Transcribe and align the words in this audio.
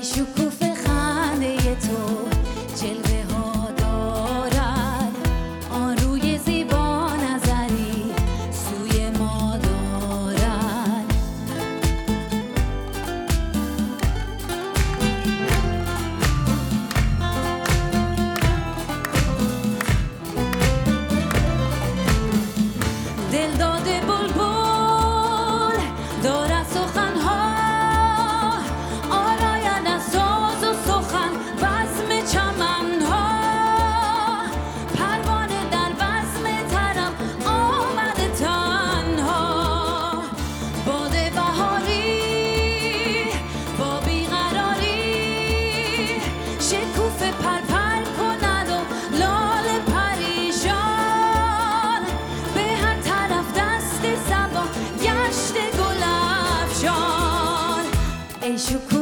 ای 0.00 0.06
شکوف 0.06 0.62
خنده 0.62 1.56
تو 1.56 2.28
جلوه 2.80 3.24
ها 3.32 3.70
دارد. 3.70 5.14
آن 5.70 5.96
روی 5.96 6.38
زیبا 6.38 7.10
نظری 7.16 8.12
سوی 8.52 9.10
ما 9.10 9.58
دارد. 9.62 11.14
دل 23.32 23.50
داده 23.58 24.00
بلبل 24.00 25.78
دارد 26.22 26.49
সুখ 58.58 58.99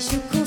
should 0.00 0.37